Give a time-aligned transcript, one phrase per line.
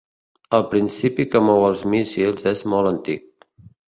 [0.59, 3.29] El principi que mou els míssils és molt antic.